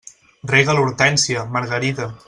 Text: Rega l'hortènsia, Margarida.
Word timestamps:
Rega 0.51 0.75
l'hortènsia, 0.79 1.45
Margarida. 1.59 2.13